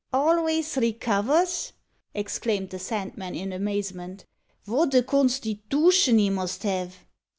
[0.11, 1.73] "Alvays recovers!"
[2.15, 4.25] exclaimed the Sandman, in amazement.
[4.65, 7.05] "Wot a constitootion he must have!"